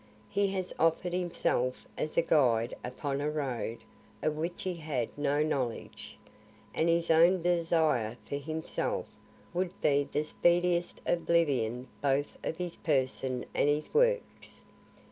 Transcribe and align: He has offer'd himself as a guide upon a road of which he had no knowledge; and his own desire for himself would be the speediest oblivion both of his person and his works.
He 0.31 0.47
has 0.53 0.73
offer'd 0.79 1.13
himself 1.13 1.85
as 1.95 2.17
a 2.17 2.23
guide 2.23 2.73
upon 2.83 3.21
a 3.21 3.29
road 3.29 3.77
of 4.23 4.35
which 4.35 4.63
he 4.63 4.73
had 4.73 5.15
no 5.15 5.43
knowledge; 5.43 6.17
and 6.73 6.89
his 6.89 7.11
own 7.11 7.43
desire 7.43 8.17
for 8.27 8.37
himself 8.37 9.05
would 9.53 9.79
be 9.79 10.09
the 10.11 10.23
speediest 10.23 11.01
oblivion 11.05 11.87
both 12.01 12.35
of 12.43 12.57
his 12.57 12.77
person 12.77 13.45
and 13.53 13.69
his 13.69 13.93
works. 13.93 14.61